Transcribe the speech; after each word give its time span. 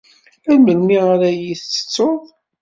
Ar 0.51 0.57
melmi 0.59 0.97
ara 1.11 1.27
iyi-ttettuḍ? 1.33 2.21